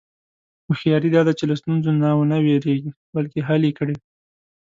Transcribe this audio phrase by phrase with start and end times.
[0.67, 3.95] هوښیاري دا ده چې له ستونزو نه و نه وېرېږې، بلکې حل یې کړې.